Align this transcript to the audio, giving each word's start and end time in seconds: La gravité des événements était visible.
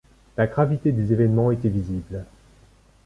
La 0.35 0.47
gravité 0.47 0.91
des 0.91 1.13
événements 1.13 1.51
était 1.51 1.69
visible. 1.69 2.25